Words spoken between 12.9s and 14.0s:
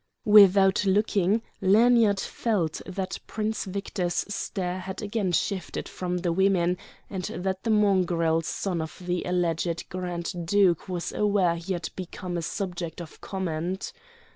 of comment.